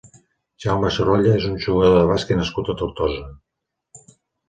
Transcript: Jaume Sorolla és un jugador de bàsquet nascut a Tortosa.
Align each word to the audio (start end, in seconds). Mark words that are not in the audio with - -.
Jaume 0.63 0.89
Sorolla 0.95 1.35
és 1.41 1.45
un 1.51 1.61
jugador 1.67 1.95
de 2.01 2.09
bàsquet 2.15 2.43
nascut 2.43 2.75
a 2.75 2.79
Tortosa. 2.83 4.13